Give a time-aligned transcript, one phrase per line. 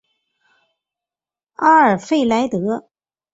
[1.57, 2.89] 阿尔弗莱德？